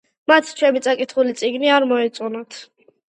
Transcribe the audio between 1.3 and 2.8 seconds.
წიგნი არ მოეწონათ.